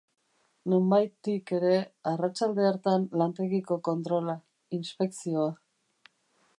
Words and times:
Nonbaitik 0.71 1.53
ere, 1.57 1.75
arratsalde 2.13 2.67
hartan 2.71 3.07
lantegiko 3.23 3.79
kontrola, 3.91 4.39
inspekzioa. 4.81 5.51